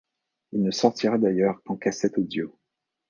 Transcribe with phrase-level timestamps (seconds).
[0.51, 2.57] Il ne sortira d'ailleurs qu'en cassette audio.